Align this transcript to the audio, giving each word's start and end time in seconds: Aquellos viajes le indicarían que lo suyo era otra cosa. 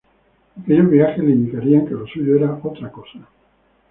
Aquellos 0.59 0.89
viajes 0.89 1.23
le 1.23 1.29
indicarían 1.29 1.85
que 1.85 1.93
lo 1.93 2.07
suyo 2.07 2.35
era 2.35 2.59
otra 2.63 2.91
cosa. 2.91 3.19